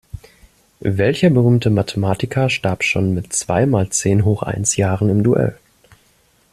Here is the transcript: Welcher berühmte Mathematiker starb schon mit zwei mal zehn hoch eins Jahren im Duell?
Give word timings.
Welcher 0.79 1.29
berühmte 1.29 1.69
Mathematiker 1.69 2.49
starb 2.49 2.83
schon 2.83 3.13
mit 3.13 3.33
zwei 3.33 3.67
mal 3.67 3.89
zehn 3.91 4.25
hoch 4.25 4.41
eins 4.41 4.75
Jahren 4.75 5.09
im 5.09 5.21
Duell? 5.23 5.59